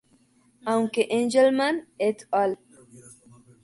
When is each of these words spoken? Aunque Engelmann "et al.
Aunque 0.65 1.07
Engelmann 1.11 1.85
"et 1.99 2.27
al. 2.31 2.57